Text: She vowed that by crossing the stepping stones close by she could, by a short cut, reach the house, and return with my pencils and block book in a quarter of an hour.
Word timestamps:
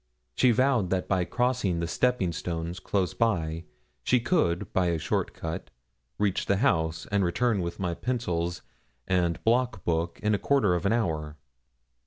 She 0.33 0.49
vowed 0.49 0.89
that 0.89 1.07
by 1.07 1.25
crossing 1.25 1.79
the 1.79 1.85
stepping 1.85 2.33
stones 2.33 2.79
close 2.79 3.13
by 3.13 3.65
she 4.03 4.19
could, 4.19 4.73
by 4.73 4.87
a 4.87 4.97
short 4.97 5.31
cut, 5.35 5.69
reach 6.17 6.47
the 6.47 6.57
house, 6.57 7.05
and 7.11 7.23
return 7.23 7.61
with 7.61 7.79
my 7.79 7.93
pencils 7.93 8.63
and 9.07 9.43
block 9.43 9.85
book 9.85 10.19
in 10.23 10.33
a 10.33 10.39
quarter 10.39 10.73
of 10.73 10.87
an 10.87 10.91
hour. 10.91 11.37